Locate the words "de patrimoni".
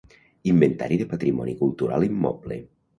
1.03-1.55